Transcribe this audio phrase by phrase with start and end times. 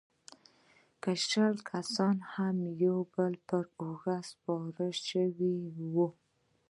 [0.03, 0.07] چې
[1.03, 5.57] که شل کسان هم يو د بل پر اوږو سپاره سوي
[5.93, 6.11] واى.